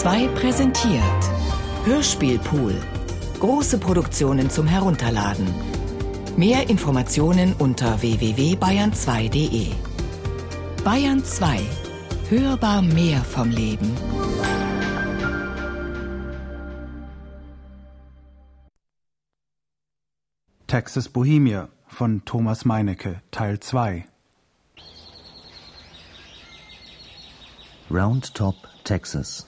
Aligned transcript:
2 0.00 0.28
präsentiert 0.28 1.02
Hörspielpool. 1.84 2.74
Große 3.38 3.76
Produktionen 3.76 4.48
zum 4.48 4.66
Herunterladen. 4.66 5.46
Mehr 6.38 6.70
Informationen 6.70 7.52
unter 7.58 8.00
www.bayern2.de. 8.00 9.66
Bayern 10.82 11.22
2. 11.22 11.60
Hörbar 12.30 12.80
mehr 12.80 13.18
vom 13.18 13.50
Leben. 13.50 13.94
Texas 20.66 21.10
Bohemia 21.10 21.68
von 21.86 22.24
Thomas 22.24 22.64
Meinecke, 22.64 23.20
Teil 23.30 23.60
2. 23.60 24.06
Round 27.90 28.32
Top, 28.34 28.54
Texas. 28.84 29.44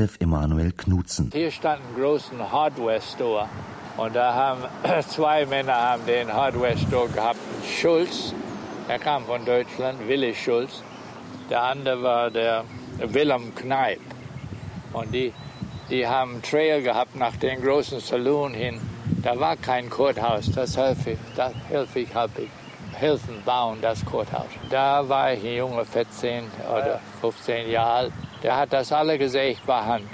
Josef 0.00 0.16
Emanuel 0.18 0.72
Knutzen. 0.72 1.30
Hier 1.30 1.50
stand 1.50 1.82
ein 1.82 2.00
großer 2.00 2.50
Hardware-Store. 2.50 3.46
Und 3.98 4.16
da 4.16 4.32
haben 4.32 4.62
zwei 5.08 5.44
Männer 5.44 5.74
haben 5.74 6.06
den 6.06 6.32
Hardware-Store 6.32 7.10
gehabt. 7.10 7.38
Schulz, 7.66 8.32
der 8.88 8.98
kam 8.98 9.26
von 9.26 9.44
Deutschland, 9.44 10.08
Willi 10.08 10.34
Schulz. 10.34 10.82
Der 11.50 11.64
andere 11.64 12.02
war 12.02 12.30
der 12.30 12.64
Willem 12.96 13.54
Kneip. 13.54 14.00
Und 14.94 15.12
die, 15.12 15.34
die 15.90 16.06
haben 16.06 16.30
einen 16.30 16.42
Trail 16.42 16.80
gehabt 16.80 17.14
nach 17.16 17.36
dem 17.36 17.60
großen 17.60 18.00
Saloon 18.00 18.54
hin. 18.54 18.80
Da 19.22 19.38
war 19.38 19.56
kein 19.56 19.90
Courthouse, 19.90 20.50
das 20.50 20.78
helfe 20.78 21.10
ich, 21.10 21.18
das 21.36 21.52
helfe 21.68 21.98
ich, 21.98 22.14
helfe 22.14 22.42
ich 22.42 22.50
helfen 22.94 23.42
bauen, 23.44 23.78
das 23.82 24.02
Courthouse. 24.04 24.48
Da 24.70 25.06
war 25.06 25.34
ich 25.34 25.44
ein 25.44 25.56
Junge, 25.56 25.84
14 25.84 26.44
oder 26.70 27.00
15 27.20 27.70
Jahre 27.70 27.92
alt. 27.92 28.12
Der 28.42 28.56
hat 28.56 28.72
das 28.72 28.92
alle 28.92 29.18
gesägt 29.18 29.66
bei 29.66 29.82
Hand. 29.82 30.08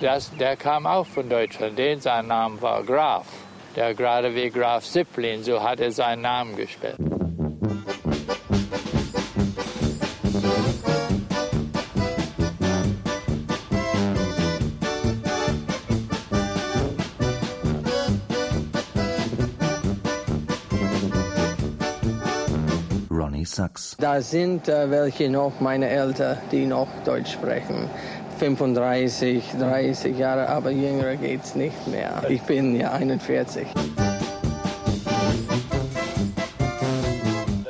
Das, 0.00 0.30
der 0.36 0.56
kam 0.56 0.86
auch 0.86 1.06
von 1.06 1.28
Deutschland. 1.28 1.78
Den 1.78 2.00
sein 2.00 2.26
Name 2.26 2.60
war 2.60 2.82
Graf. 2.82 3.26
Der 3.76 3.94
gerade 3.94 4.34
wie 4.34 4.50
Graf 4.50 4.84
Sipplin, 4.84 5.44
so 5.44 5.62
hat 5.62 5.80
er 5.80 5.92
seinen 5.92 6.22
Namen 6.22 6.56
gestellt. 6.56 6.98
Sachs. 23.58 23.96
Da 23.98 24.20
sind 24.20 24.68
äh, 24.68 24.88
welche 24.88 25.28
noch, 25.28 25.58
meine 25.58 25.88
Eltern, 25.88 26.38
die 26.52 26.64
noch 26.64 26.86
Deutsch 27.04 27.32
sprechen. 27.32 27.90
35, 28.38 29.42
30 29.58 30.16
Jahre, 30.16 30.48
aber 30.48 30.70
jünger 30.70 31.16
geht's 31.16 31.56
nicht 31.56 31.88
mehr. 31.88 32.22
Ich 32.28 32.40
bin 32.42 32.78
ja 32.78 32.92
41. 32.92 33.66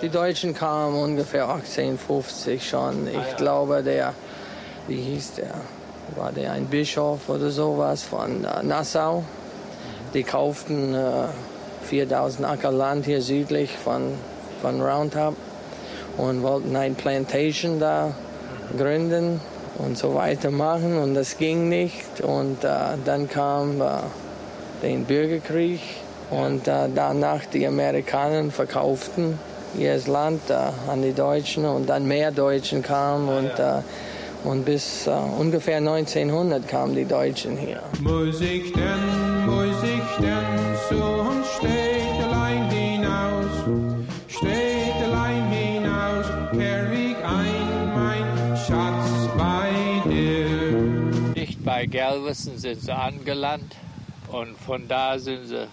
Die 0.03 0.09
Deutschen 0.11 0.53
kamen 0.53 0.95
ungefähr 0.95 1.49
1850 1.49 2.69
schon. 2.69 3.09
Ich 3.09 3.37
glaube, 3.39 3.83
der, 3.83 4.13
wie 4.89 5.01
hieß 5.01 5.37
der? 5.37 5.55
War 6.17 6.33
der 6.33 6.53
ein 6.53 6.67
Bischof 6.67 7.31
oder 7.31 7.49
sowas 7.49 8.03
von 8.03 8.45
äh, 8.45 8.63
Nassau? 8.63 9.25
Die 10.13 10.23
kauften 10.23 10.95
äh, 10.95 11.29
4000 11.85 12.47
Acker 12.47 12.73
Land 12.73 13.07
hier 13.07 13.23
südlich 13.23 13.71
von, 13.71 14.13
von 14.61 14.83
Roundup 14.83 15.35
und 16.19 16.43
wollten 16.43 16.77
eine 16.77 16.95
Plantation 16.95 17.81
da 17.81 18.13
gründen 18.77 19.41
und 19.79 19.97
so 19.97 20.15
weitermachen. 20.15 20.99
Und 20.99 21.15
das 21.15 21.39
ging 21.39 21.69
nicht. 21.69 22.21
Und 22.21 22.65
äh, 22.65 22.69
dann 23.05 23.29
kam 23.29 23.81
äh, 23.81 23.85
der 24.83 24.97
Bürgerkrieg. 25.07 25.81
Und 26.31 26.69
äh, 26.69 26.89
danach 26.95 27.47
die 27.47 27.67
Amerikaner 27.67 28.51
verkauften 28.51 29.39
ihr 29.79 29.99
Land 30.07 30.51
äh, 30.51 30.91
an 30.91 31.03
die 31.03 31.13
Deutschen. 31.13 31.65
Und 31.65 31.89
dann 31.89 32.07
mehr 32.07 32.31
Deutschen 32.33 32.83
kamen. 32.83 33.29
Und, 33.29 33.59
äh, 33.59 33.83
und 34.45 34.65
bis 34.65 35.07
äh, 35.07 35.11
ungefähr 35.11 35.79
1900 35.79 36.67
kamen 36.69 36.95
die 36.95 37.05
Deutschen 37.05 37.57
hier. 37.57 37.83
Muss 38.01 38.41
ich 38.41 38.73
denn, 38.73 39.47
muss 39.47 39.83
ich 39.83 40.25
denn 40.25 40.48
Galveston 52.19 52.59
sind 52.59 52.83
sie 52.83 52.93
angelandet 52.93 53.77
und 54.33 54.59
von 54.59 54.89
da 54.89 55.19
sind 55.21 55.47
sie 55.47 55.69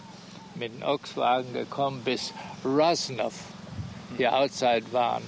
mit 0.54 0.76
dem 0.76 0.84
Ochswagen 0.84 1.52
gekommen 1.54 2.02
bis 2.06 2.34
Rosnoff. 2.64 3.34
Die 4.20 4.28
outside 4.28 4.84
waren 4.92 5.24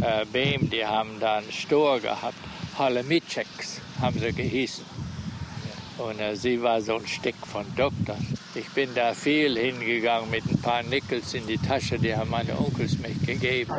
äh, 0.00 0.24
Beam, 0.26 0.68
die 0.68 0.84
haben 0.84 1.20
da 1.20 1.36
einen 1.36 1.52
Store 1.52 2.00
gehabt. 2.00 2.34
Holomitscheks 2.76 3.80
haben 4.00 4.18
sie 4.18 4.32
gehießen. 4.32 4.84
Und 5.98 6.18
äh, 6.18 6.34
sie 6.34 6.60
war 6.60 6.80
so 6.80 6.96
ein 6.96 7.06
Stück 7.06 7.36
von 7.46 7.64
Doktor. 7.76 8.16
Ich 8.56 8.68
bin 8.70 8.92
da 8.96 9.14
viel 9.14 9.56
hingegangen 9.56 10.28
mit 10.28 10.44
ein 10.46 10.60
paar 10.60 10.82
Nickels 10.82 11.34
in 11.34 11.46
die 11.46 11.58
Tasche, 11.58 12.00
die 12.00 12.16
haben 12.16 12.30
meine 12.30 12.58
Onkels 12.58 12.98
mich 12.98 13.20
gegeben. 13.24 13.72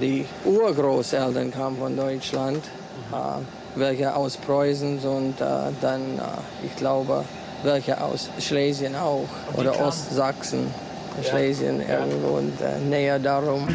Die 0.00 0.26
Urgroßeltern 0.44 1.50
kamen 1.50 1.78
von 1.78 1.96
Deutschland, 1.96 2.64
äh, 3.12 3.16
welche 3.74 4.14
aus 4.14 4.36
Preußen 4.36 4.98
und 5.00 5.40
äh, 5.40 5.44
dann, 5.80 6.00
äh, 6.00 6.66
ich 6.66 6.76
glaube, 6.76 7.24
welche 7.62 8.00
aus 8.00 8.28
Schlesien 8.38 8.94
auch 8.94 9.26
oder 9.56 9.80
Ostsachsen, 9.80 10.72
Schlesien 11.22 11.80
irgendwo 11.80 12.36
und 12.38 12.60
äh, 12.60 12.78
näher 12.88 13.18
darum. 13.18 13.68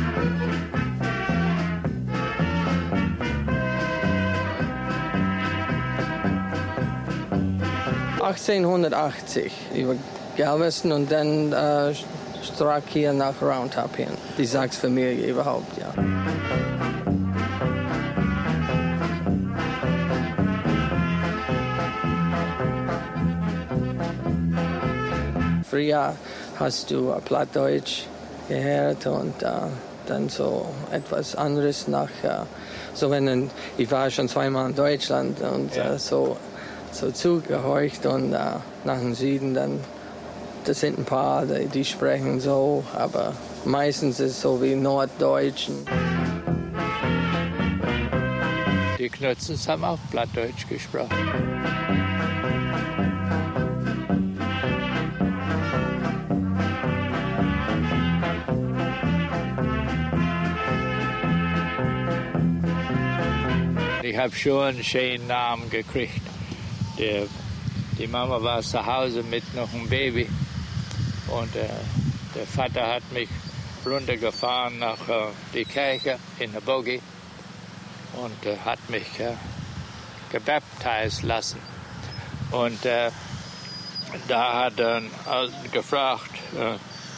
...1880 8.22 9.52
über 9.76 9.96
Galveston 10.38 10.94
und 10.94 11.12
dann 11.12 11.52
äh, 11.52 11.94
stark 12.44 12.84
hier 12.88 13.12
nach 13.12 13.42
Roundup 13.42 13.96
hin. 13.96 14.08
Die 14.38 14.46
Sachs-Familie 14.46 15.28
überhaupt, 15.28 15.78
ja. 15.78 15.92
Früher 25.70 26.16
hast 26.62 26.92
du 26.92 27.10
äh, 27.10 27.20
Plattdeutsch 27.20 28.04
gehört 28.48 29.08
und 29.08 29.42
äh, 29.42 29.50
dann 30.06 30.30
so 30.30 30.68
etwas 30.92 31.36
anderes 31.36 31.88
nach, 31.88 32.10
äh, 32.24 32.46
so 32.94 33.10
wenn 33.10 33.50
ich 33.78 33.90
war 33.90 34.10
schon 34.12 34.30
zweimal 34.30 34.70
in 34.70 34.76
Deutschland 34.76 35.42
und 35.42 35.76
äh, 35.76 35.98
so, 35.98 36.38
so 36.92 37.12
zugehorcht 37.12 38.06
und 38.06 38.34
äh, 38.34 38.38
nach 38.84 39.00
dem 39.00 39.16
Süden 39.16 39.54
dann, 39.54 39.80
das 40.66 40.82
sind 40.82 41.00
ein 41.00 41.06
paar, 41.06 41.46
die, 41.46 41.66
die 41.66 41.86
sprechen 41.86 42.40
so, 42.40 42.84
aber 42.96 43.34
meistens 43.66 44.20
ist 44.20 44.32
es 44.32 44.42
so 44.42 44.62
wie 44.62 44.76
Norddeutschen. 44.76 45.86
Die 49.00 49.10
Knötzens 49.10 49.68
haben 49.68 49.84
auch 49.84 49.98
Plattdeutsch 50.12 50.68
gesprochen. 50.70 51.10
Ich 64.12 64.18
habe 64.18 64.36
schon 64.36 64.64
einen 64.66 64.84
schönen 64.84 65.26
Namen 65.28 65.70
gekriegt. 65.70 66.22
Der, 67.00 67.28
die 67.98 68.08
Mama 68.08 68.44
war 68.44 68.62
zu 68.62 68.86
Hause 68.86 69.24
mit 69.24 69.56
noch 69.56 69.74
einem 69.74 69.88
Baby 69.88 70.28
und 71.30 71.56
äh, 71.56 71.70
der 72.36 72.46
Vater 72.46 72.88
hat 72.88 73.10
mich 73.14 73.30
runtergefahren 73.86 74.80
nach 74.80 75.08
äh, 75.08 75.28
die 75.54 75.64
Kirche 75.64 76.20
in 76.40 76.52
der 76.52 76.60
Bogie 76.60 77.02
und 78.22 78.46
äh, 78.46 78.58
hat 78.66 78.80
mich 78.90 79.18
äh, 79.22 79.32
gebaptisiert 80.30 81.24
lassen. 81.24 81.62
Und 82.52 82.84
äh, 82.86 83.12
da 84.28 84.66
hat 84.66 84.78
er 84.78 85.04
gefragt, 85.72 86.36
äh, 86.60 86.76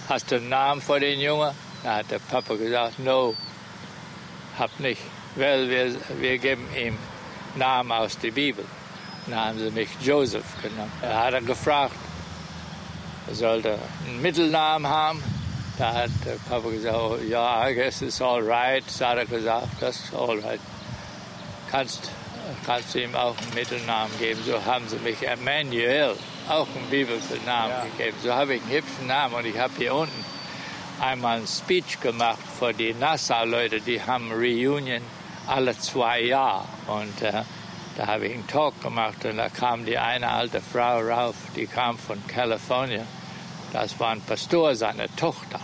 hast 0.08 0.30
du 0.30 0.36
einen 0.36 0.50
Namen 0.50 0.80
für 0.80 1.00
den 1.00 1.20
Jungen? 1.20 1.56
Da 1.84 1.96
hat 1.96 2.12
der 2.12 2.20
Papa 2.20 2.54
gesagt, 2.54 3.00
no, 3.00 3.34
hab 4.60 4.80
nicht, 4.80 5.02
weil 5.36 5.70
wir, 5.70 5.96
wir 6.20 6.38
geben 6.38 6.68
ihm 6.76 6.98
Namen 7.56 7.92
aus 7.92 8.18
der 8.18 8.32
Bibel. 8.32 8.66
Dann 9.26 9.40
haben 9.40 9.60
sie 9.60 9.72
mich 9.72 9.90
Joseph 10.02 10.62
genannt. 10.62 10.92
Da 11.02 11.26
hat 11.26 11.34
er 11.34 11.42
gefragt, 11.42 11.96
er 13.28 13.36
sollte 13.36 13.78
einen 14.06 14.22
Mittelnamen 14.22 14.88
haben. 14.88 15.24
Da 15.78 15.94
hat 15.94 16.12
der 16.26 16.36
Papa 16.50 16.70
gesagt, 16.70 16.96
oh, 16.96 17.18
ja, 17.28 17.68
I 17.68 17.74
guess 17.74 18.02
it's 18.02 18.22
all 18.22 18.42
right. 18.42 18.84
Da 19.00 19.10
hat 19.10 19.18
er 19.18 19.26
gesagt, 19.26 19.68
das 19.80 19.96
ist 19.96 20.14
all 20.14 20.40
right. 20.40 20.60
Kannst, 21.72 22.12
kannst 22.66 22.94
du 22.94 23.02
ihm 23.02 23.16
auch 23.16 23.36
einen 23.38 23.54
Mittelnamen 23.56 24.12
geben. 24.20 24.42
So 24.46 24.64
haben 24.64 24.88
sie 24.88 24.98
mich 24.98 25.26
Emmanuel, 25.26 26.16
auch 26.50 26.68
einen 26.76 26.90
biblischen 26.90 27.44
Namen 27.46 27.72
ja. 27.72 27.86
gegeben. 27.98 28.18
So 28.22 28.34
habe 28.34 28.56
ich 28.56 28.62
einen 28.62 28.72
hübschen 28.72 29.08
Namen 29.08 29.36
und 29.36 29.46
ich 29.46 29.58
habe 29.58 29.74
hier 29.78 29.96
unten 29.96 30.26
einmal 31.00 31.38
einen 31.38 31.48
Speech 31.48 32.00
gemacht 32.02 32.40
für 32.60 32.74
die 32.74 32.94
NASA-Leute, 32.94 33.82
die 33.82 34.02
haben 34.02 34.32
Reunion 34.32 35.02
alle 35.48 35.78
zwei 35.78 36.22
Jahre. 36.22 36.66
Und 36.88 37.22
äh, 37.22 37.44
da 37.98 38.08
habe 38.08 38.28
ich 38.28 38.34
einen 38.34 38.48
Talk 38.48 38.82
gemacht 38.82 39.24
und 39.26 39.38
da 39.38 39.50
kam 39.50 39.86
die 39.86 39.98
eine 39.98 40.30
alte 40.30 40.62
Frau 40.62 41.00
rauf, 41.00 41.36
die 41.56 41.68
kam 41.68 41.98
von 41.98 42.26
Kalifornien. 42.28 43.06
Das 43.72 44.00
war 44.00 44.12
ein 44.12 44.22
Pastor, 44.22 44.76
seine 44.76 45.14
Tochter, 45.16 45.60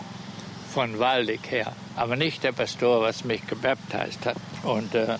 von 0.73 0.99
Waldig 0.99 1.41
her. 1.49 1.73
Aber 1.95 2.15
nicht 2.15 2.43
der 2.43 2.51
Pastor, 2.51 3.01
was 3.01 3.23
mich 3.23 3.45
gebaptized 3.47 4.25
hat. 4.25 4.37
Und 4.63 4.95
äh, 4.95 5.17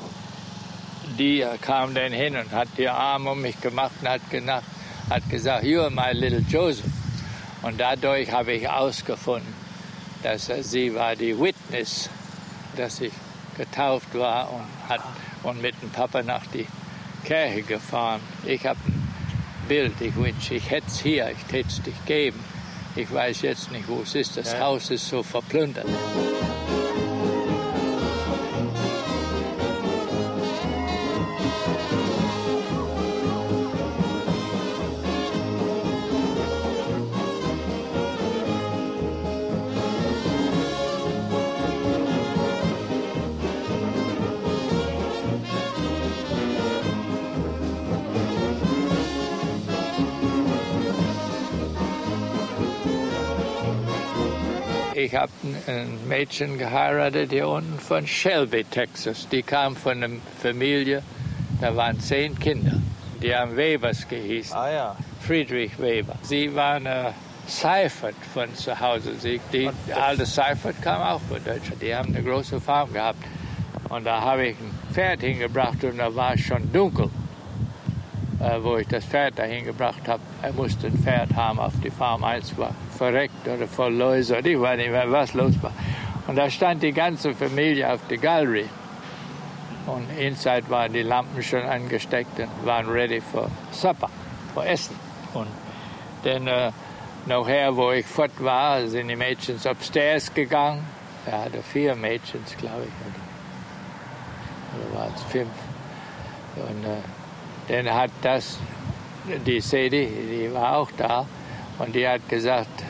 die 1.17 1.45
kam 1.61 1.93
dann 1.93 2.11
hin 2.11 2.35
und 2.35 2.51
hat 2.51 2.69
die 2.77 2.89
Arme 2.89 3.31
um 3.31 3.41
mich 3.41 3.59
gemacht 3.59 3.91
und 4.01 4.09
hat, 4.09 4.29
gedacht, 4.29 4.63
hat 5.09 5.27
gesagt, 5.29 5.65
you 5.65 5.81
are 5.81 5.89
my 5.89 6.11
little 6.13 6.43
Joseph. 6.49 6.85
Und 7.61 7.79
dadurch 7.79 8.31
habe 8.31 8.53
ich 8.53 8.69
ausgefunden, 8.69 9.53
dass 10.23 10.49
sie 10.61 10.93
war 10.93 11.15
die 11.15 11.37
Witness, 11.37 12.09
dass 12.75 13.01
ich 13.01 13.11
getauft 13.59 14.17
war 14.17 14.51
und, 14.53 14.89
hat, 14.89 15.01
und 15.43 15.61
mit 15.61 15.79
dem 15.81 15.89
Papa 15.89 16.23
nach 16.23 16.45
die 16.47 16.65
Kirche 17.25 17.61
gefahren. 17.61 18.21
Ich 18.45 18.65
habe 18.65 18.79
ein 18.87 19.67
Bild, 19.67 19.99
ich 19.99 20.15
wünsche, 20.15 20.55
ich 20.55 20.71
hätte 20.71 20.87
es 20.87 21.01
hier, 21.01 21.29
ich 21.29 21.53
hätte 21.53 21.67
es 21.67 21.81
dich 21.81 22.05
geben. 22.05 22.39
Ich 22.95 23.11
weiß 23.13 23.41
jetzt 23.43 23.71
nicht, 23.71 23.87
wo 23.87 24.01
es 24.01 24.15
ist. 24.15 24.37
Das 24.37 24.53
ja. 24.53 24.61
Haus 24.61 24.89
ist 24.89 25.07
so 25.07 25.21
verplündert. 25.21 25.85
Ich 54.99 55.15
habe 55.15 55.31
ein 55.67 56.09
Mädchen 56.09 56.57
geheiratet 56.57 57.31
hier 57.31 57.47
unten 57.47 57.79
von 57.79 58.05
Shelby, 58.05 58.65
Texas. 58.65 59.29
Die 59.29 59.41
kam 59.41 59.73
von 59.77 60.03
einer 60.03 60.15
Familie, 60.41 61.01
da 61.61 61.73
waren 61.73 61.97
zehn 62.01 62.37
Kinder. 62.37 62.73
Die 63.23 63.33
haben 63.33 63.55
Webers 63.55 64.05
gehießen. 64.05 64.57
Ah 64.57 64.69
ja. 64.69 64.95
Friedrich 65.25 65.79
Weber. 65.79 66.15
Sie 66.21 66.53
war 66.53 66.73
eine 66.73 67.13
Seifert 67.47 68.15
von 68.33 68.53
zu 68.55 68.77
Hause. 68.77 69.15
Sie, 69.17 69.39
die 69.53 69.69
alte 69.95 70.25
Seifert 70.25 70.81
kam 70.81 71.01
auch 71.01 71.21
von 71.21 71.41
Deutschland. 71.45 71.81
Die 71.81 71.95
haben 71.95 72.13
eine 72.13 72.21
große 72.21 72.59
Farm 72.59 72.91
gehabt. 72.91 73.23
Und 73.87 74.05
da 74.05 74.19
habe 74.19 74.47
ich 74.47 74.57
ein 74.57 74.93
Pferd 74.93 75.21
hingebracht 75.21 75.81
und 75.85 75.97
da 75.97 76.13
war 76.13 76.33
es 76.33 76.41
schon 76.41 76.69
dunkel, 76.73 77.05
äh, 77.05 77.28
wo 78.61 78.77
ich 78.77 78.87
das 78.87 79.05
Pferd 79.05 79.37
dahin 79.37 79.65
gebracht 79.65 80.07
habe. 80.07 80.21
Er 80.41 80.53
musste 80.53 80.87
ein 80.87 80.97
Pferd 80.97 81.35
haben 81.35 81.59
auf 81.59 81.73
die 81.83 81.89
Farm. 81.89 82.23
Eins 82.23 82.57
war 82.57 82.73
verreckt 82.97 83.47
oder 83.47 83.67
voll 83.67 83.93
Läuse 83.93 84.37
oder 84.37 84.47
ich 84.47 84.59
weiß 84.59 84.77
nicht 84.77 84.91
mehr, 84.91 85.11
was 85.11 85.33
los 85.33 85.53
war. 85.61 85.73
Und 86.27 86.35
da 86.37 86.49
stand 86.49 86.83
die 86.83 86.93
ganze 86.93 87.33
Familie 87.33 87.91
auf 87.91 87.99
der 88.07 88.17
Gallery. 88.17 88.65
Und 89.87 90.07
inside 90.17 90.69
waren 90.69 90.93
die 90.93 91.01
Lampen 91.01 91.41
schon 91.41 91.63
angesteckt 91.63 92.39
und 92.39 92.65
waren 92.65 92.87
ready 92.87 93.19
for 93.19 93.49
supper, 93.71 94.09
für 94.53 94.65
Essen. 94.65 94.95
Und 95.33 95.47
dann 96.23 96.47
äh, 96.47 96.71
nachher, 97.25 97.75
wo 97.75 97.91
ich 97.91 98.05
fort 98.05 98.31
war, 98.39 98.87
sind 98.87 99.07
die 99.07 99.15
Mädchen 99.15 99.59
upstairs 99.65 100.33
gegangen. 100.33 100.85
Er 101.25 101.45
hatte 101.45 101.61
vier 101.63 101.95
Mädchen, 101.95 102.41
glaube 102.57 102.83
ich. 102.83 102.93
Oder 104.79 104.99
waren 104.99 105.13
es 105.15 105.23
fünf? 105.23 105.49
Und 106.55 106.85
äh, 106.85 107.18
dann 107.69 107.93
hat 107.93 108.11
das, 108.21 108.59
die 109.45 109.61
Sadie, 109.61 110.07
die 110.07 110.53
war 110.53 110.77
auch 110.77 110.91
da, 110.97 111.25
und 111.77 111.95
die 111.95 112.07
hat 112.07 112.27
gesagt, 112.27 112.83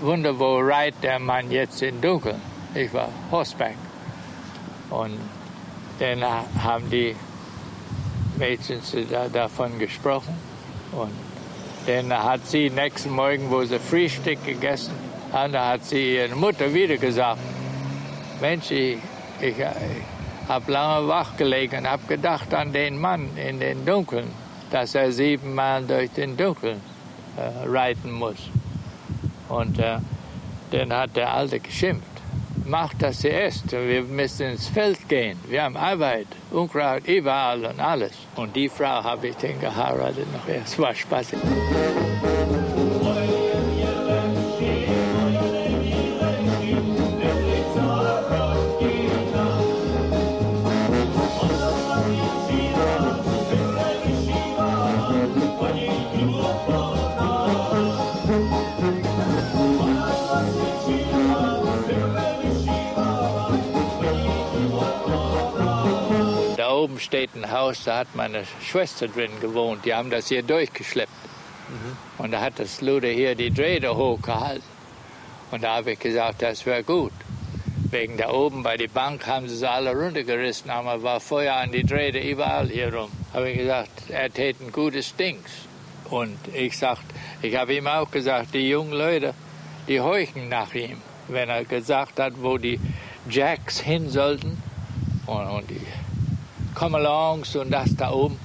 Wunder, 0.00 0.38
wo 0.38 0.58
reitet 0.58 1.02
der 1.02 1.18
Mann 1.18 1.50
jetzt 1.50 1.82
im 1.82 2.00
Dunkeln? 2.00 2.40
Ich 2.74 2.92
war 2.92 3.08
Horseback. 3.30 3.76
Und 4.90 5.18
dann 5.98 6.22
haben 6.62 6.90
die 6.90 7.16
Mädchen 8.36 8.80
da, 9.10 9.28
davon 9.28 9.78
gesprochen. 9.78 10.36
Und 10.92 11.12
dann 11.86 12.12
hat 12.12 12.46
sie 12.46 12.68
nächsten 12.68 13.10
Morgen, 13.10 13.50
wo 13.50 13.64
sie 13.64 13.78
Frühstück 13.78 14.44
gegessen 14.44 14.92
da 15.34 15.70
hat 15.70 15.84
sie 15.84 16.14
ihre 16.14 16.34
Mutter 16.36 16.72
wieder 16.72 16.96
gesagt, 16.96 17.40
Mensch, 18.40 18.70
ich, 18.70 18.98
ich, 19.40 19.56
habe 20.48 20.72
lange 20.72 21.08
wach 21.08 21.36
gelegen 21.36 21.88
habe 21.88 22.02
gedacht 22.06 22.52
an 22.54 22.72
den 22.72 23.00
Mann 23.00 23.36
in 23.36 23.60
den 23.60 23.84
Dunkeln, 23.84 24.30
dass 24.70 24.94
er 24.94 25.12
siebenmal 25.12 25.82
durch 25.84 26.10
den 26.10 26.36
Dunkeln 26.36 26.80
äh, 27.36 27.68
reiten 27.68 28.12
muss. 28.12 28.50
Und 29.48 29.78
äh, 29.78 29.98
dann 30.70 30.92
hat 30.92 31.16
der 31.16 31.32
Alte 31.32 31.60
geschimpft. 31.60 32.08
Macht, 32.66 33.02
dass 33.02 33.18
sie 33.20 33.30
esst. 33.30 33.72
Wir 33.72 34.02
müssen 34.02 34.46
ins 34.52 34.68
Feld 34.68 35.08
gehen. 35.08 35.38
Wir 35.48 35.64
haben 35.64 35.76
Arbeit, 35.76 36.26
Unkraut 36.50 37.06
überall 37.06 37.64
und 37.64 37.78
alles. 37.78 38.12
Und 38.36 38.56
die 38.56 38.68
Frau 38.68 39.04
habe 39.04 39.28
ich 39.28 39.36
dann 39.36 39.60
geheiratet 39.60 40.26
noch. 40.32 40.48
Es 40.48 40.78
war 40.78 40.94
spaßig. 40.94 41.38
Steht 67.04 67.34
ein 67.34 67.50
Haus, 67.50 67.84
da 67.84 67.98
hat 67.98 68.14
meine 68.14 68.44
Schwester 68.62 69.08
drin 69.08 69.30
gewohnt. 69.40 69.84
Die 69.84 69.94
haben 69.94 70.10
das 70.10 70.28
hier 70.28 70.42
durchgeschleppt. 70.42 71.12
Mhm. 71.68 71.96
Und 72.24 72.32
da 72.32 72.40
hat 72.40 72.58
das 72.58 72.80
Luder 72.80 73.08
hier 73.08 73.34
die 73.34 73.50
Drähte 73.50 73.96
hochgehalten. 73.96 74.74
Und 75.50 75.62
da 75.62 75.76
habe 75.76 75.92
ich 75.92 75.98
gesagt, 75.98 76.42
das 76.42 76.66
wäre 76.66 76.82
gut. 76.82 77.12
Wegen 77.90 78.16
da 78.16 78.30
oben 78.30 78.62
bei 78.62 78.76
der 78.76 78.88
Bank 78.88 79.26
haben 79.26 79.48
sie 79.48 79.56
sie 79.56 79.70
alle 79.70 79.92
runtergerissen, 79.92 80.70
aber 80.70 81.02
war 81.02 81.20
Feuer 81.20 81.54
an 81.54 81.70
die 81.70 81.84
Drähte 81.84 82.18
überall 82.18 82.68
hier 82.68 82.92
rum. 82.92 83.10
Habe 83.32 83.50
ich 83.50 83.58
gesagt, 83.58 84.10
er 84.10 84.32
tät 84.32 84.60
ein 84.60 84.72
gutes 84.72 85.14
Dings. 85.14 85.50
Und 86.10 86.38
ich 86.52 86.76
sagt, 86.76 87.04
ich 87.40 87.54
habe 87.56 87.74
ihm 87.74 87.86
auch 87.86 88.10
gesagt, 88.10 88.54
die 88.54 88.68
jungen 88.68 88.92
Leute, 88.92 89.34
die 89.86 90.00
heuchen 90.00 90.48
nach 90.48 90.74
ihm. 90.74 91.00
Wenn 91.28 91.48
er 91.48 91.64
gesagt 91.64 92.18
hat, 92.18 92.32
wo 92.42 92.58
die 92.58 92.80
Jacks 93.30 93.80
hin 93.80 94.10
sollten 94.10 94.62
und, 95.26 95.46
und 95.46 95.70
die 95.70 95.80
come 96.74 96.98
alongs 96.98 97.56
und 97.56 97.70
das 97.70 97.94
da 97.96 98.10
oben. 98.10 98.38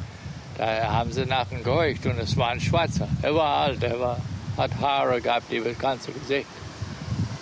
Da 0.58 0.92
haben 0.92 1.12
sie 1.12 1.26
nach 1.26 1.52
ihm 1.52 1.64
gehorcht 1.64 2.06
und 2.06 2.20
es 2.20 2.36
war 2.36 2.50
ein 2.50 2.60
Schwarzer. 2.60 3.08
Er 3.22 3.34
war 3.34 3.58
alt, 3.66 3.82
er 3.84 4.00
war, 4.00 4.18
hat 4.58 4.72
Haare 4.82 5.22
gehabt 5.22 5.52
über 5.52 5.70
das 5.70 5.80
ganze 5.80 6.12
Gesicht. 6.12 6.48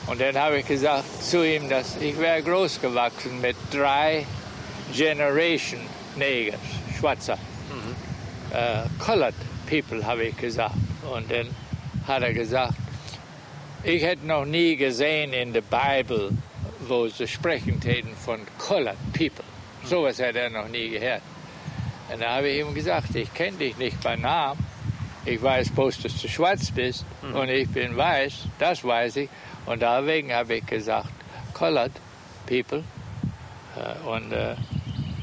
Und 0.07 0.21
dann 0.21 0.37
habe 0.37 0.59
ich 0.59 0.67
gesagt 0.67 1.23
zu 1.23 1.45
ihm, 1.45 1.67
dass 1.67 1.97
ich 1.97 2.17
wäre 2.17 2.41
groß 2.41 2.79
gewachsen 2.79 3.41
mit 3.41 3.55
drei 3.71 4.25
Generation 4.93 5.81
Negers. 6.15 6.59
Schwarzer. 6.97 7.37
Äh, 8.53 8.83
colored 8.99 9.35
people, 9.69 10.05
habe 10.05 10.25
ich 10.25 10.37
gesagt. 10.37 10.75
Und 11.13 11.29
dann 11.29 11.47
hat 12.07 12.23
er 12.23 12.33
gesagt, 12.33 12.75
ich 13.83 14.01
hätte 14.01 14.25
noch 14.25 14.45
nie 14.45 14.75
gesehen 14.75 15.33
in 15.33 15.53
der 15.53 15.61
Bibel, 15.61 16.31
wo 16.87 17.07
sie 17.07 17.27
sprechen 17.27 17.79
täten 17.81 18.15
von 18.15 18.39
colored 18.57 18.97
people. 19.13 19.43
Sowas 19.89 20.19
hat 20.19 20.35
er 20.35 20.49
noch 20.49 20.67
nie 20.67 20.89
gehört. 20.89 21.21
Und 22.11 22.21
da 22.21 22.35
habe 22.35 22.49
ich 22.49 22.59
ihm 22.59 22.73
gesagt, 22.73 23.15
ich 23.15 23.33
kenne 23.33 23.57
dich 23.57 23.77
nicht 23.77 24.01
bei 24.01 24.15
Namen. 24.15 24.59
Ich 25.25 25.41
weiß 25.41 25.69
bloß, 25.71 26.03
dass 26.03 26.21
du 26.21 26.27
schwarz 26.29 26.71
bist 26.71 27.05
und 27.33 27.49
ich 27.49 27.67
bin 27.69 27.97
weiß, 27.97 28.33
das 28.59 28.83
weiß 28.83 29.17
ich. 29.17 29.29
Und 29.65 29.81
deswegen 29.81 30.33
habe 30.33 30.55
ich 30.55 30.65
gesagt, 30.65 31.09
colored 31.53 31.91
people. 32.45 32.83
Äh, 33.75 34.07
Und 34.07 34.31
äh, 34.31 34.55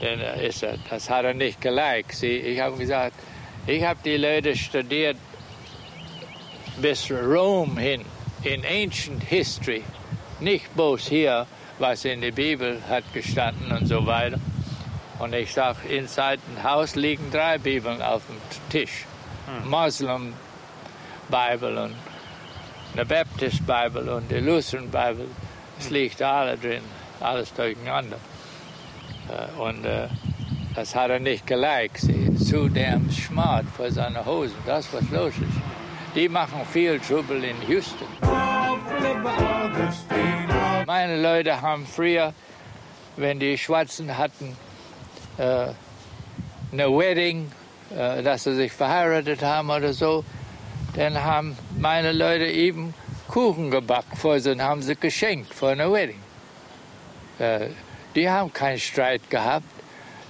dann 0.01 0.21
ist 0.41 0.63
er, 0.63 0.77
das 0.91 1.09
hat 1.09 1.25
er 1.25 1.33
nicht 1.33 1.61
geliked. 1.61 2.13
Sie, 2.13 2.37
ich 2.37 2.61
habe 2.61 2.77
gesagt, 2.77 3.15
ich 3.67 3.83
habe 3.83 3.99
die 4.05 4.19
Leute 4.19 4.55
studiert 4.55 5.17
bis 6.83 7.11
Rom 7.11 7.79
hin, 7.79 8.03
in 8.43 8.63
Ancient 8.67 9.23
History. 9.23 9.83
Nicht 10.41 10.75
bloß 10.75 11.07
hier, 11.09 11.47
was 11.79 12.05
in 12.05 12.21
der 12.21 12.33
Bibel 12.33 12.83
hat 12.89 13.05
gestanden 13.15 13.73
und 13.73 13.87
so 13.87 14.05
weiter. 14.05 14.39
Und 15.19 15.33
ich 15.35 15.53
sage, 15.53 15.79
inside 15.89 16.39
dem 16.49 16.63
Haus 16.63 16.97
liegen 16.97 17.31
drei 17.31 17.59
Bibeln 17.59 18.03
auf 18.03 18.23
dem 18.27 18.37
Tisch. 18.71 19.05
Muslim 19.65 20.35
Bible 21.29 21.85
und 21.85 21.95
eine 22.95 23.05
Baptist 23.07 23.61
Bible 23.67 24.15
und 24.15 24.31
die 24.31 24.37
Lutheran 24.41 24.89
Bible. 24.91 25.29
Es 25.79 25.91
liegt 25.91 26.21
alle 26.23 26.57
drin, 26.57 26.83
alles 27.21 27.53
durcheinander. 27.55 28.17
Äh, 29.29 29.61
Und 29.61 29.85
äh, 29.85 30.09
das 30.75 30.95
hat 30.95 31.11
er 31.11 31.21
nicht 31.21 31.47
geliked. 31.47 31.99
Sie 31.99 32.35
zu 32.37 32.69
dem 32.69 33.11
Schmart 33.11 33.67
für 33.77 33.91
seine 33.91 34.25
Hosen, 34.25 34.57
das 34.67 34.93
was 34.93 35.09
los 35.11 35.35
ist. 35.35 36.15
Die 36.15 36.29
machen 36.29 36.63
viel 36.73 36.99
Trouble 37.01 37.45
in 37.45 37.57
Houston. 37.69 38.07
Meine 40.87 41.21
Leute 41.21 41.61
haben 41.61 41.87
früher, 41.87 42.33
wenn 43.17 43.41
die 43.41 43.59
Schwarzen 43.59 44.17
hatten, 44.17 44.57
äh, 45.39 45.69
eine 46.73 46.89
Wedding, 46.91 47.51
äh, 47.97 48.23
dass 48.23 48.45
sie 48.45 48.55
sich 48.55 48.73
verheiratet 48.73 49.43
haben 49.43 49.71
oder 49.71 49.93
so, 49.93 50.25
dann 50.95 51.23
haben 51.23 51.57
meine 51.79 52.13
Leute 52.13 52.47
eben 52.47 52.95
Kuchen 53.29 53.71
gebacken 53.71 54.17
vor 54.17 54.39
sie 54.39 54.53
und 54.53 54.63
haben 54.63 54.83
sie 54.83 54.97
geschenkt 54.97 55.55
für 55.55 55.69
eine 55.69 55.93
Wedding. 55.93 56.21
Äh, 57.39 57.69
die 58.15 58.29
haben 58.29 58.53
keinen 58.53 58.79
Streit 58.79 59.29
gehabt. 59.29 59.67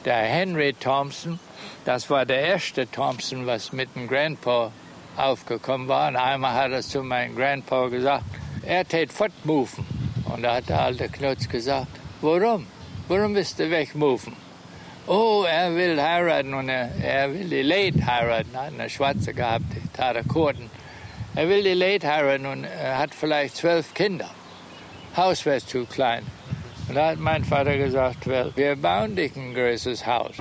Der 0.04 0.16
Henry 0.16 0.72
Thompson, 0.74 1.38
das 1.84 2.08
war 2.10 2.24
der 2.26 2.40
erste 2.40 2.90
Thompson, 2.90 3.46
was 3.46 3.72
mit 3.72 3.94
dem 3.94 4.06
Grandpa 4.06 4.70
aufgekommen 5.16 5.88
war. 5.88 6.08
Und 6.08 6.16
einmal 6.16 6.54
hat 6.54 6.72
er 6.72 6.82
zu 6.82 7.02
meinem 7.02 7.36
Grandpa 7.36 7.88
gesagt, 7.88 8.24
er 8.62 8.86
tät 8.86 9.12
fortmufen. 9.12 9.86
Und 10.24 10.42
da 10.42 10.56
hat 10.56 10.68
der 10.68 10.80
alte 10.80 11.08
Knutz 11.08 11.48
gesagt, 11.48 11.88
warum? 12.20 12.66
Warum 13.08 13.34
willst 13.34 13.58
du 13.58 13.70
wegmufen? 13.70 14.43
Oh, 15.06 15.44
er 15.46 15.74
will 15.74 16.00
heiraten 16.00 16.54
und 16.54 16.70
er, 16.70 16.88
er 17.02 17.32
will 17.34 17.50
die 17.50 17.60
Late 17.60 18.06
heiraten. 18.06 18.54
Er 18.54 18.66
hat 18.66 18.72
eine 18.72 18.88
Schwarze 18.88 19.34
gehabt, 19.34 19.66
die 19.74 19.88
Tarakoten. 19.92 20.70
Er 21.34 21.46
will 21.48 21.62
die 21.62 21.74
Late 21.74 22.08
heiraten 22.08 22.46
und 22.46 22.64
er 22.64 22.96
hat 22.96 23.14
vielleicht 23.14 23.56
zwölf 23.56 23.92
Kinder. 23.92 24.30
Haus 25.14 25.44
wäre 25.44 25.60
zu 25.60 25.84
klein. 25.84 26.24
Und 26.88 26.94
da 26.94 27.08
hat 27.08 27.18
mein 27.18 27.44
Vater 27.44 27.76
gesagt, 27.76 28.26
well, 28.26 28.50
wir 28.56 28.76
bauen 28.76 29.14
dich 29.14 29.36
ein 29.36 29.52
größeres 29.52 30.06
Haus. 30.06 30.36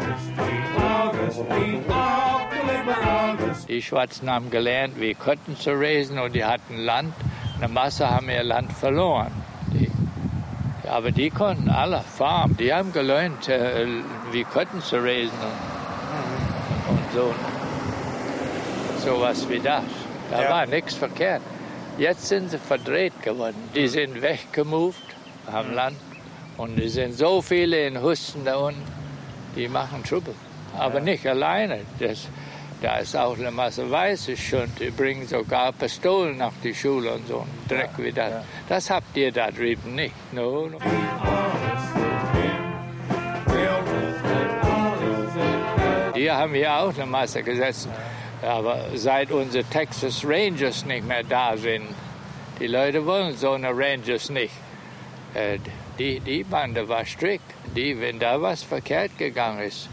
Die 3.67 3.81
Schwarzen 3.81 4.29
haben 4.29 4.49
gelernt, 4.49 4.97
wie 4.97 5.13
Kotten 5.13 5.57
zu 5.57 5.71
raisen 5.71 6.19
und 6.19 6.33
die 6.33 6.45
hatten 6.45 6.77
Land. 6.77 7.13
Eine 7.57 7.67
Masse 7.67 8.09
haben 8.09 8.29
ihr 8.29 8.43
Land 8.43 8.71
verloren. 8.71 9.42
Aber 10.93 11.11
die 11.11 11.31
konnten 11.31 11.69
alle 11.69 12.01
farmen. 12.01 12.55
Die 12.57 12.71
haben 12.71 12.93
gelernt, 12.93 13.49
äh, 13.49 13.87
wie 14.31 14.43
Kotten 14.43 14.79
zu 14.79 14.97
raisen 14.97 15.31
und, 16.87 16.95
und 16.95 17.03
so. 17.15 17.33
Sowas 19.03 19.49
wie 19.49 19.59
das. 19.59 19.85
Da 20.29 20.43
Ja. 20.43 20.49
war 20.51 20.65
nichts 20.67 20.93
verkehrt. 20.93 21.41
Jetzt 21.97 22.27
sind 22.27 22.51
sie 22.51 22.59
verdreht 22.59 23.19
geworden. 23.23 23.55
Die 23.73 23.87
sind 23.87 24.21
weggemoved, 24.21 25.01
haben 25.51 25.73
Land. 25.73 25.97
Und 26.57 26.79
es 26.79 26.93
sind 26.93 27.13
so 27.13 27.41
viele 27.41 27.87
in 27.87 27.99
Husten 27.99 28.45
da 28.45 28.57
unten, 28.57 28.83
die 29.55 29.67
machen 29.67 30.03
Trouble. 30.03 30.35
Aber 30.77 30.99
nicht 30.99 31.25
alleine. 31.25 31.79
Das, 31.97 32.27
da 32.83 32.97
ist 32.97 33.15
auch 33.15 33.37
eine 33.37 33.49
Masse 33.49 33.89
Weiße 33.89 34.35
schon. 34.35 34.69
Die 34.77 34.89
bringen 34.91 35.25
sogar 35.25 35.71
Pistolen 35.71 36.37
nach 36.37 36.51
die 36.61 36.75
Schule 36.75 37.13
und 37.13 37.25
so. 37.27 37.39
ein 37.39 37.67
Dreck 37.69 37.91
wie 37.97 38.11
das. 38.11 38.43
Das 38.67 38.89
habt 38.89 39.15
ihr 39.15 39.31
da 39.31 39.49
drüben 39.49 39.95
nicht. 39.95 40.13
No, 40.33 40.67
no. 40.67 40.77
Die 46.15 46.29
haben 46.29 46.53
hier 46.53 46.73
auch 46.77 46.93
eine 46.93 47.05
Masse 47.05 47.41
gesetzt. 47.41 47.87
Aber 48.41 48.85
seit 48.95 49.31
unsere 49.31 49.63
Texas 49.63 50.23
Rangers 50.25 50.85
nicht 50.85 51.07
mehr 51.07 51.23
da 51.23 51.55
sind, 51.55 51.87
die 52.59 52.67
Leute 52.67 53.05
wollen 53.05 53.35
so 53.37 53.51
eine 53.51 53.69
Rangers 53.69 54.29
nicht. 54.29 54.53
Äh, 55.33 55.57
Die, 55.99 56.19
die 56.19 56.43
Bande 56.43 56.89
war 56.89 57.05
strikt. 57.05 57.45
Die, 57.75 57.99
wenn 58.01 58.17
da 58.19 58.41
was 58.41 58.63
verkehrt 58.63 59.15
gegangen 59.17 59.59
ist, 59.61 59.89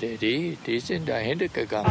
die, 0.00 0.16
die, 0.16 0.58
die 0.66 0.80
sind 0.80 1.08
dahinter 1.08 1.48
gegangen. 1.48 1.90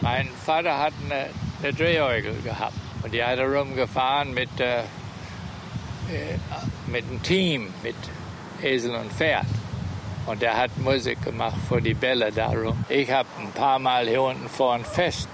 Mein 0.00 0.28
Vater 0.44 0.78
hat 0.78 0.92
eine, 1.04 1.26
eine 1.62 1.72
Drehorgel 1.72 2.34
gehabt 2.42 2.76
und 3.02 3.12
die 3.12 3.22
hat 3.22 3.38
er 3.38 3.52
rumgefahren 3.52 4.34
mit, 4.34 4.48
äh, 4.60 4.82
mit 6.86 7.04
einem 7.08 7.22
Team, 7.22 7.72
mit 7.82 7.96
Esel 8.62 8.94
und 8.94 9.12
Pferd. 9.12 9.46
Und 10.26 10.42
der 10.42 10.56
hat 10.56 10.76
Musik 10.78 11.22
gemacht 11.22 11.56
für 11.68 11.80
die 11.80 11.94
Bälle 11.94 12.32
darum. 12.32 12.84
Ich 12.88 13.10
habe 13.10 13.28
ein 13.38 13.52
paar 13.52 13.78
Mal 13.78 14.08
hier 14.08 14.22
unten 14.22 14.48
vor 14.48 14.74
ein 14.74 14.84
Fest 14.84 15.28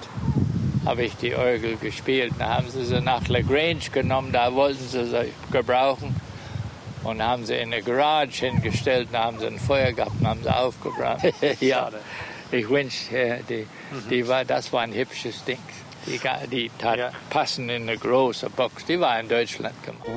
habe 0.85 1.05
ich 1.05 1.17
die 1.17 1.35
Orgel 1.35 1.77
gespielt. 1.77 2.35
Da 2.39 2.57
haben 2.57 2.69
sie 2.69 2.85
sie 2.85 3.01
nach 3.01 3.29
LaGrange 3.29 3.91
genommen, 3.93 4.33
da 4.33 4.53
wollten 4.55 4.87
sie 4.87 5.05
sie 5.05 5.33
gebrauchen. 5.51 6.15
Und 7.05 7.21
haben 7.23 7.45
sie 7.45 7.55
in 7.57 7.73
eine 7.73 7.83
Garage 7.83 8.47
hingestellt, 8.47 9.09
da 9.13 9.25
haben 9.25 9.39
sie 9.39 9.47
ein 9.47 9.59
Feuer 9.59 9.93
gehabt 9.93 10.13
und 10.21 10.27
haben 10.27 10.43
sie 10.43 10.55
aufgebrannt. 10.55 11.23
ja, 11.61 11.91
ich 12.53 12.69
wünschte, 12.69 13.17
äh, 13.19 13.39
die, 13.49 13.67
die 14.09 14.29
war, 14.29 14.45
das 14.45 14.73
war 14.73 14.83
ein 14.83 14.95
hübsches 14.95 15.43
Ding. 15.45 15.59
Die, 16.07 16.21
die 16.51 16.71
tat 16.79 16.99
Ja. 16.99 17.11
passen 17.31 17.69
in 17.69 17.83
eine 17.89 17.97
große 17.99 18.51
Box. 18.51 18.85
Die 18.85 18.99
war 19.01 19.19
in 19.21 19.29
Deutschland 19.29 19.75
gemacht. 19.85 20.09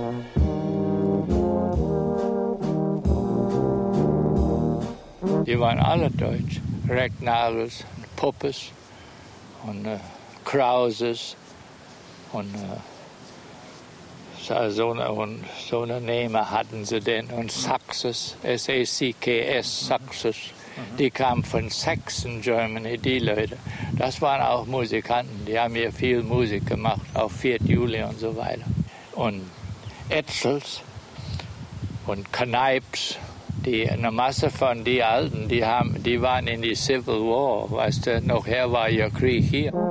Die 5.45 5.59
waren 5.59 5.79
alle 5.79 6.09
deutsch. 6.11 6.59
Recknagels, 6.87 7.83
Puppes 8.15 8.71
und 9.65 9.85
äh, 9.85 9.97
Krauses 10.43 11.35
und 12.31 12.53
äh, 12.55 12.94
so, 14.47 14.91
eine, 14.91 15.11
und 15.11 15.43
so 15.69 15.81
eine 15.81 15.99
Name 16.01 16.49
hatten 16.49 16.85
sie 16.85 16.99
denn. 16.99 17.27
Und 17.27 17.51
Saxes, 17.51 18.37
S-A-C-K-S, 18.43 19.87
Saxes. 19.87 20.35
Die 20.99 21.09
kamen 21.09 21.43
von 21.43 21.69
Saxon, 21.69 22.41
Germany, 22.41 22.97
die 22.97 23.19
Leute. 23.19 23.57
Das 23.97 24.21
waren 24.21 24.41
auch 24.41 24.65
Musikanten, 24.65 25.45
die 25.45 25.57
haben 25.57 25.73
hier 25.75 25.91
viel 25.91 26.21
Musik 26.21 26.65
gemacht, 26.65 27.01
auf 27.13 27.31
4. 27.31 27.57
Juli 27.63 28.03
und 28.03 28.19
so 28.19 28.35
weiter. 28.35 28.65
Und 29.13 29.49
Etzels 30.09 30.81
und 32.05 32.31
Kneips, 32.33 33.17
die, 33.65 33.89
eine 33.89 34.11
Masse 34.11 34.49
von 34.49 34.83
die 34.83 35.01
Alten, 35.01 35.47
die, 35.47 35.65
haben, 35.65 36.03
die 36.03 36.21
waren 36.21 36.47
in 36.47 36.61
die 36.61 36.75
Civil 36.75 37.21
War, 37.21 37.71
weißt 37.71 38.07
du, 38.07 38.21
nachher 38.21 38.71
war 38.71 38.89
ja 38.89 39.09
Krieg 39.09 39.45
hier. 39.45 39.84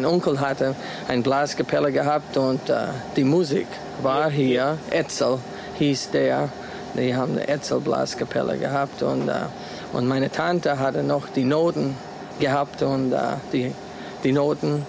Mein 0.00 0.10
Onkel 0.10 0.40
hatte 0.40 0.74
ein 1.08 1.22
Blaskapelle 1.22 1.92
gehabt 1.92 2.38
und 2.38 2.70
äh, 2.70 2.86
die 3.16 3.24
Musik 3.24 3.66
war 4.00 4.30
hier. 4.30 4.78
Etzel 4.88 5.36
hieß 5.78 6.12
der. 6.12 6.48
Die 6.94 7.14
haben 7.14 7.32
eine 7.32 7.46
Etzel-Blaskapelle 7.46 8.56
gehabt 8.56 9.02
und, 9.02 9.28
äh, 9.28 9.32
und 9.92 10.08
meine 10.08 10.32
Tante 10.32 10.78
hatte 10.78 11.02
noch 11.02 11.28
die 11.28 11.44
Noten 11.44 11.98
gehabt 12.38 12.80
und 12.80 13.12
äh, 13.12 13.18
die, 13.52 13.74
die 14.24 14.32
Noten 14.32 14.86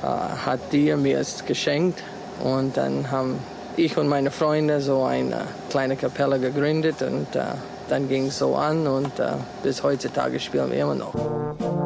äh, 0.00 0.06
hat 0.06 0.60
die 0.70 0.94
mir 0.94 1.16
erst 1.16 1.44
geschenkt 1.44 2.00
und 2.44 2.76
dann 2.76 3.10
haben 3.10 3.40
ich 3.76 3.98
und 3.98 4.06
meine 4.06 4.30
Freunde 4.30 4.80
so 4.80 5.02
eine 5.02 5.40
kleine 5.70 5.96
Kapelle 5.96 6.38
gegründet 6.38 7.02
und 7.02 7.34
äh, 7.34 7.40
dann 7.88 8.08
ging 8.08 8.28
es 8.28 8.38
so 8.38 8.54
an 8.54 8.86
und 8.86 9.18
äh, 9.18 9.32
bis 9.64 9.82
heutzutage 9.82 10.38
spielen 10.38 10.70
wir 10.70 10.78
immer 10.78 10.94
noch. 10.94 11.81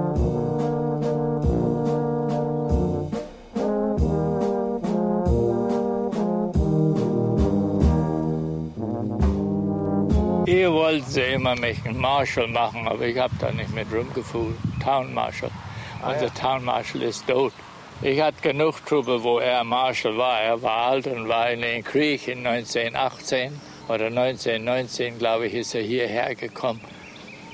Wollten 10.86 11.10
sie 11.10 11.22
immer 11.22 11.56
mich 11.56 11.84
einen 11.84 11.98
Marshal 11.98 12.46
machen, 12.46 12.86
aber 12.86 13.06
ich 13.06 13.18
habe 13.18 13.34
da 13.40 13.50
nicht 13.50 13.74
mit 13.74 13.92
rumgefühlt. 13.92 14.54
Town 14.80 15.12
Marshal. 15.12 15.50
Unser 16.00 16.32
Town 16.32 16.62
Marshal 16.64 17.02
ist 17.02 17.26
tot. 17.26 17.52
Ich 18.02 18.20
hatte 18.20 18.40
genug 18.40 18.86
Truppe, 18.86 19.20
wo 19.20 19.40
er 19.40 19.64
Marshal 19.64 20.16
war. 20.16 20.40
Er 20.40 20.62
war 20.62 20.90
alt 20.90 21.08
und 21.08 21.28
war 21.28 21.50
in 21.50 21.62
den 21.62 21.82
Krieg 21.82 22.28
in 22.28 22.46
1918 22.46 23.60
oder 23.88 24.06
1919, 24.06 25.18
glaube 25.18 25.48
ich, 25.48 25.54
ist 25.54 25.74
er 25.74 25.82
hierher 25.82 26.36
gekommen. 26.36 26.80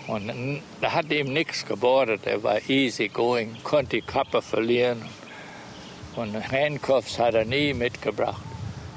Und 0.08 0.60
da 0.82 0.92
hat 0.92 1.10
ihm 1.10 1.32
nichts 1.32 1.64
gebordet. 1.64 2.26
Er 2.26 2.42
war 2.42 2.58
easy 2.68 3.08
going, 3.08 3.56
konnte 3.62 3.96
die 3.96 4.02
Kappe 4.02 4.42
verlieren. 4.42 5.00
Und 6.16 6.34
Handcuffs 6.52 7.18
hat 7.18 7.32
er 7.32 7.46
nie 7.46 7.72
mitgebracht. 7.72 8.42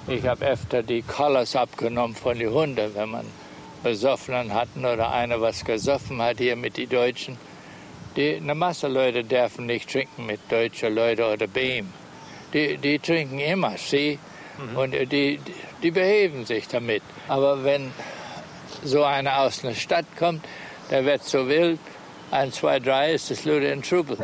Ich 0.10 0.28
habe 0.28 0.46
öfter 0.46 0.84
die 0.84 1.04
Collars 1.04 1.56
abgenommen 1.56 2.18
von 2.18 2.38
den 2.38 2.52
Hunden, 2.52 2.94
wenn 2.96 3.10
man 3.10 3.45
besoffenen 3.86 4.52
hatten 4.52 4.84
oder 4.84 5.12
einer 5.12 5.40
was 5.40 5.64
gesoffen 5.64 6.20
hat 6.20 6.40
hier 6.40 6.56
mit 6.56 6.76
den 6.76 6.90
Deutschen. 6.90 7.38
Die, 8.16 8.38
eine 8.38 8.56
Masse 8.56 8.88
Leute 8.88 9.24
dürfen 9.24 9.68
nicht 9.68 9.92
trinken 9.92 10.26
mit 10.26 10.40
deutschen 10.50 10.96
Leuten 10.96 11.22
oder 11.22 11.46
Beam. 11.46 11.94
Die, 12.52 12.78
die 12.78 12.98
trinken 12.98 13.38
immer, 13.38 13.78
sie, 13.78 14.18
mhm. 14.58 14.78
und 14.78 14.92
die, 15.12 15.40
die 15.84 15.92
beheben 15.92 16.46
sich 16.46 16.68
damit. 16.68 17.04
Aber 17.28 17.64
wenn 17.64 17.92
so 18.84 19.04
einer 19.04 19.42
aus 19.42 19.64
einer 19.64 19.76
Stadt 19.76 20.08
kommt, 20.18 20.44
der 20.90 21.06
wird 21.06 21.24
so 21.24 21.48
wild, 21.48 21.80
eins, 22.32 22.56
zwei, 22.56 22.80
drei 22.80 23.14
ist 23.14 23.30
das 23.30 23.46
Leute 23.46 23.68
in 23.68 23.84
Trubel. 23.84 24.18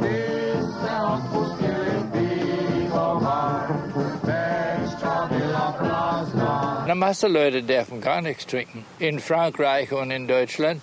Eine 6.92 7.00
Masse 7.00 7.30
Leute 7.30 7.64
dürfen 7.64 8.02
gar 8.02 8.22
nichts 8.22 8.46
trinken. 8.46 8.84
In 9.00 9.20
Frankreich 9.20 9.94
und 9.94 10.12
in 10.12 10.28
Deutschland, 10.28 10.82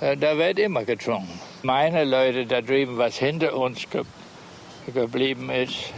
äh, 0.00 0.16
da 0.16 0.36
wird 0.36 0.58
immer 0.58 0.82
getrunken. 0.82 1.38
Meine 1.62 2.02
Leute 2.04 2.44
da 2.44 2.60
drüben, 2.60 2.98
was 2.98 3.18
hinter 3.18 3.54
uns 3.54 3.88
ge 3.88 4.02
geblieben 4.92 5.48
ist, 5.50 5.92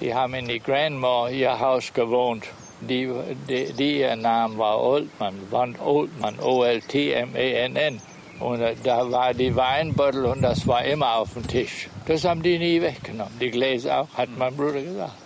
die 0.00 0.14
haben 0.14 0.32
in 0.32 0.48
die 0.48 0.60
Grandma 0.60 1.28
ihr 1.28 1.60
Haus 1.60 1.92
gewohnt. 1.92 2.46
Die, 2.80 3.12
die, 3.50 3.70
die 3.74 4.00
ihr 4.00 4.16
Name 4.16 4.56
war 4.56 4.80
Oldman, 4.80 5.34
Van 5.50 5.76
Oldman, 5.78 6.40
O-L-T-M-E-N-N. 6.40 8.00
Und 8.40 8.62
äh, 8.62 8.76
da 8.82 9.10
war 9.10 9.34
die 9.34 9.54
Weinbottel 9.54 10.24
und 10.24 10.40
das 10.40 10.66
war 10.66 10.82
immer 10.86 11.16
auf 11.16 11.34
dem 11.34 11.46
Tisch. 11.46 11.90
Das 12.06 12.24
haben 12.24 12.42
die 12.42 12.58
nie 12.58 12.80
weggenommen. 12.80 13.38
Die 13.38 13.50
Gläser 13.50 14.00
auch, 14.00 14.08
hat 14.16 14.30
mein 14.38 14.56
Bruder 14.56 14.80
gesagt. 14.80 15.16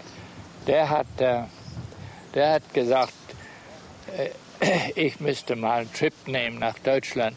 Der 0.67 0.91
hat 0.91 1.21
äh, 1.21 1.43
der 2.35 2.53
hat 2.55 2.75
gesagt, 2.75 3.13
äh, 4.17 4.31
ich 4.95 5.21
müsste 5.21 5.57
mal 5.57 5.81
einen 5.81 5.93
Trip 5.93 6.15
nehmen 6.27 6.59
nach 6.59 6.79
Deutschland. 6.79 7.37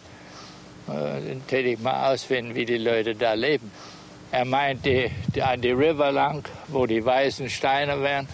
Äh, 0.87 0.91
dann 0.91 1.47
täte 1.47 1.69
ich 1.69 1.79
mal 1.79 2.13
ausfinden, 2.13 2.55
wie 2.55 2.65
die 2.65 2.77
Leute 2.77 3.15
da 3.15 3.33
leben. 3.33 3.71
Er 4.31 4.45
meinte, 4.45 5.11
an 5.41 5.61
die 5.61 5.71
River 5.71 6.11
lang, 6.11 6.47
wo 6.67 6.85
die 6.85 7.03
weißen 7.03 7.49
Steine 7.49 8.01
wären, 8.01 8.27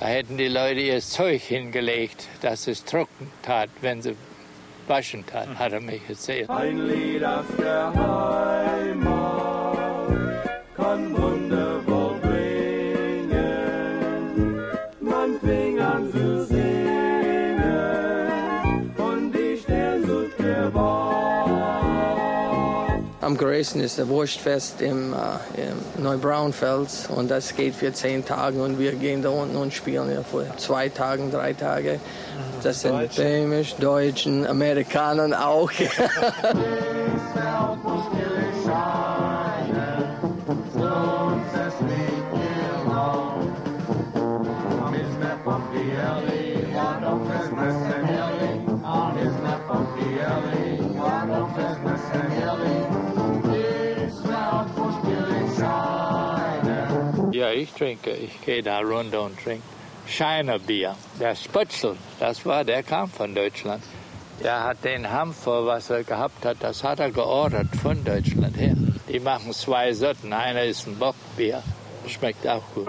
da 0.00 0.06
hätten 0.06 0.36
die 0.36 0.48
Leute 0.48 0.80
ihr 0.80 1.00
Zeug 1.00 1.42
hingelegt, 1.42 2.28
dass 2.42 2.66
es 2.66 2.84
trocken 2.84 3.30
tat, 3.42 3.70
wenn 3.80 4.02
sie 4.02 4.16
waschen 4.86 5.24
tat, 5.24 5.48
hat 5.58 5.72
er 5.72 5.80
mich 5.80 6.02
erzählt. 6.08 6.50
Ein 6.50 6.86
Lied 6.86 7.24
aus 7.24 7.46
der 7.58 7.92
Heimat 7.94 8.75
Am 23.36 23.42
größten 23.44 23.82
ist 23.82 23.98
der 23.98 24.08
Wurstfest 24.08 24.80
im, 24.80 25.12
äh, 25.12 25.16
im 25.60 26.02
Neubraunfels 26.02 27.06
und 27.14 27.30
das 27.30 27.54
geht 27.54 27.74
für 27.74 27.92
zehn 27.92 28.24
Tage 28.24 28.62
und 28.62 28.78
wir 28.78 28.92
gehen 28.92 29.20
da 29.20 29.28
unten 29.28 29.56
und 29.56 29.74
spielen 29.74 30.10
ja 30.10 30.22
für 30.22 30.46
zwei 30.56 30.88
Tage, 30.88 31.28
drei 31.30 31.52
Tage. 31.52 32.00
Das 32.62 32.80
sind 32.80 33.14
Böhmisch, 33.14 33.74
Deutschen, 33.74 34.46
Amerikanern 34.46 35.34
auch. 35.34 35.70
trinke. 57.76 58.10
Ich 58.10 58.40
gehe 58.42 58.62
da 58.62 58.80
runter 58.80 59.22
und 59.22 59.38
trinke 59.42 59.62
Scheinerbier. 60.06 60.94
Der 61.20 61.34
Spötzl, 61.34 61.96
das 62.20 62.44
war, 62.46 62.64
der 62.64 62.82
kam 62.82 63.08
von 63.10 63.34
Deutschland. 63.34 63.82
Der 64.42 64.62
hat 64.64 64.84
den 64.84 65.10
Hampfer, 65.10 65.66
was 65.66 65.90
er 65.90 66.04
gehabt 66.04 66.44
hat, 66.44 66.58
das 66.60 66.84
hat 66.84 67.00
er 67.00 67.10
geordert 67.10 67.68
von 67.82 68.04
Deutschland 68.04 68.56
her. 68.56 68.76
Die 69.08 69.18
machen 69.18 69.52
zwei 69.52 69.92
Sorten. 69.92 70.32
Einer 70.32 70.64
ist 70.64 70.86
ein 70.86 70.98
Bockbier. 70.98 71.62
Schmeckt 72.06 72.46
auch 72.46 72.62
gut. 72.74 72.86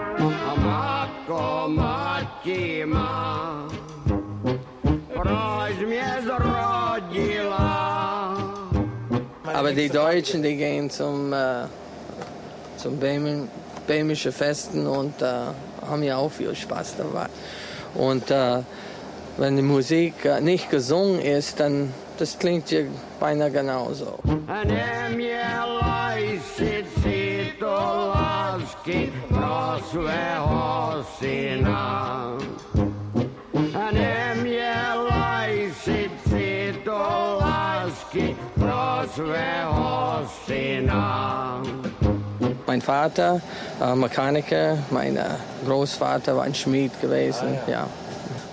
Aber 9.54 9.72
die 9.72 9.88
Deutschen, 9.88 10.42
die 10.42 10.56
gehen 10.56 10.90
zum, 10.90 11.32
äh, 11.32 11.64
zum 12.76 13.00
Böhmen, 13.00 13.48
böhmischen 13.88 14.32
Festen 14.32 14.86
und 14.86 15.20
äh, 15.20 15.26
haben 15.88 16.02
ja 16.04 16.18
auch 16.18 16.30
viel 16.30 16.54
Spaß 16.54 16.96
dabei. 16.98 17.26
Und 17.94 18.30
äh, 18.30 18.60
wenn 19.38 19.56
die 19.56 19.62
Musik 19.62 20.24
äh, 20.24 20.40
nicht 20.40 20.70
gesungen 20.70 21.20
ist, 21.20 21.58
dann 21.58 21.92
das 22.18 22.38
klingt 22.38 22.70
ja 22.70 22.80
beinahe 23.20 23.50
genauso. 23.50 24.18
A 24.48 24.64
nie 24.64 25.28
Mein 42.68 42.82
Vater 42.82 43.40
äh, 43.80 43.94
Mechaniker, 43.94 44.76
mein 44.90 45.16
äh, 45.16 45.24
Großvater 45.66 46.36
war 46.36 46.44
ein 46.44 46.54
Schmied 46.54 47.00
gewesen. 47.00 47.56
ja. 47.66 47.86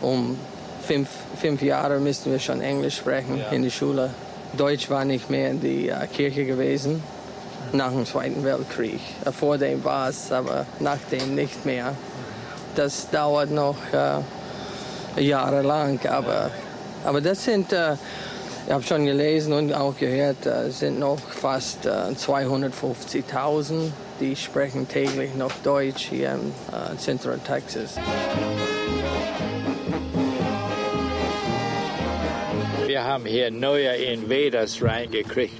Um 0.01 0.39
fünf, 0.87 1.09
fünf 1.37 1.61
Jahre 1.61 1.99
mussten 1.99 2.31
wir 2.31 2.39
schon 2.39 2.61
Englisch 2.61 2.95
sprechen 2.95 3.43
in 3.51 3.63
der 3.63 3.71
Schule. 3.71 4.11
Deutsch 4.55 4.89
war 4.89 5.03
nicht 5.03 5.29
mehr 5.29 5.49
in 5.49 5.59
die 5.59 5.89
äh, 5.89 6.07
Kirche 6.07 6.45
gewesen 6.45 7.03
nach 7.73 7.91
dem 7.91 8.05
Zweiten 8.05 8.41
Weltkrieg. 8.45 9.01
Äh, 9.25 9.33
vor 9.33 9.57
dem 9.57 9.83
war 9.83 10.07
es, 10.07 10.31
aber 10.31 10.65
nach 10.79 10.99
dem 11.11 11.35
nicht 11.35 11.65
mehr. 11.65 11.93
Das 12.73 13.09
dauert 13.09 13.51
noch 13.51 13.75
äh, 13.91 15.21
jahrelang, 15.21 15.99
aber, 16.07 16.51
aber 17.03 17.19
das 17.19 17.43
sind, 17.43 17.73
äh, 17.73 17.95
ich 18.65 18.71
habe 18.71 18.81
schon 18.81 19.03
gelesen 19.03 19.51
und 19.51 19.73
auch 19.73 19.97
gehört, 19.97 20.45
äh, 20.45 20.71
sind 20.71 20.99
noch 20.99 21.19
fast 21.19 21.85
äh, 21.85 21.89
250.000, 21.89 23.91
die 24.19 24.35
sprechen 24.35 24.87
täglich 24.87 25.35
noch 25.35 25.51
Deutsch 25.63 26.09
hier 26.09 26.33
in 26.33 26.51
äh, 26.73 26.97
Central 26.97 27.39
Texas. 27.39 27.95
Wir 32.85 33.03
haben 33.03 33.25
hier 33.25 33.51
neue 33.51 33.95
Invaders 33.95 34.81
reingekriegt. 34.81 35.59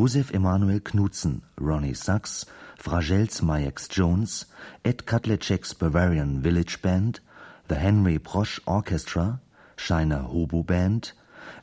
Joseph 0.00 0.32
Emanuel 0.32 0.80
Knudsen, 0.80 1.42
Ronnie 1.58 1.92
Sachs, 1.92 2.46
Fragels 2.78 3.42
Mayex 3.42 3.86
Jones, 3.86 4.46
Ed 4.82 5.04
Kadlecek's 5.04 5.74
Bavarian 5.74 6.40
Village 6.40 6.80
Band, 6.80 7.20
the 7.68 7.74
Henry 7.74 8.16
Brosch 8.16 8.58
Orchestra, 8.66 9.42
Shiner 9.76 10.20
Hobo 10.20 10.62
Band, 10.62 11.12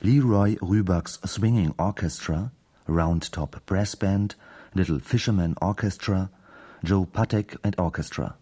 Leroy 0.03 0.53
Rübachs 0.57 1.17
Swinging 1.27 1.73
Orchestra, 1.79 2.51
Round 2.85 3.31
Top 3.31 3.59
Brass 3.65 3.95
Band, 3.95 4.35
Little 4.75 4.99
Fisherman 4.99 5.55
Orchestra, 5.59 6.29
Joe 6.83 7.07
Patek 7.07 7.57
and 7.63 7.73
Orchestra. 7.79 8.35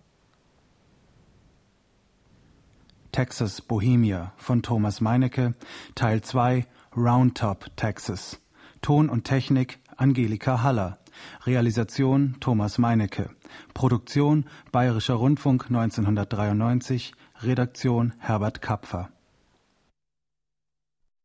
Texas 3.14 3.62
Bohemia 3.62 4.34
von 4.36 4.62
Thomas 4.62 5.00
Meinecke, 5.00 5.56
Teil 5.96 6.20
2 6.20 6.66
Roundtop 6.98 7.74
Texas. 7.78 8.36
Ton 8.82 9.10
und 9.10 9.24
Technik 9.24 9.80
Angelika 9.98 10.64
Haller. 10.64 10.98
Realisation 11.46 12.36
Thomas 12.40 12.78
Meinecke. 12.78 13.30
Produktion 13.74 14.46
Bayerischer 14.72 15.16
Rundfunk 15.16 15.70
1993. 15.70 17.14
Redaktion 17.44 18.14
Herbert 18.20 18.62
Kapfer. 18.62 19.10